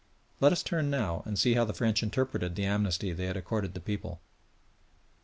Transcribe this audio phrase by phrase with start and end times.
[0.39, 3.75] Let us turn now and see how the French interpreted the amnesty they had accorded
[3.75, 4.19] the people.